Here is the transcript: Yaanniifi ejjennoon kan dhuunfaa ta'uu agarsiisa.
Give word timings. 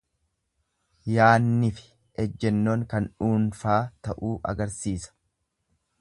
Yaanniifi 1.15 1.85
ejjennoon 2.25 2.87
kan 2.95 3.11
dhuunfaa 3.13 3.79
ta'uu 4.09 4.35
agarsiisa. 4.53 5.15